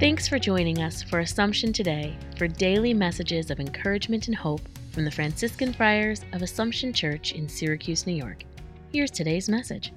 for 0.00 0.38
joining 0.38 0.80
us 0.80 1.02
for 1.02 1.18
Assumption 1.18 1.74
Today 1.74 2.16
for 2.38 2.48
daily 2.48 2.94
messages 2.94 3.50
of 3.50 3.60
encouragement 3.60 4.28
and 4.28 4.34
hope 4.34 4.62
from 4.92 5.04
the 5.04 5.10
Franciscan 5.10 5.74
Friars 5.74 6.24
of 6.32 6.40
Assumption 6.40 6.90
Church 6.90 7.32
in 7.32 7.46
Syracuse, 7.46 8.06
New 8.06 8.14
York. 8.14 8.44
Here's 8.90 9.10
today's 9.10 9.50
message. 9.50 9.92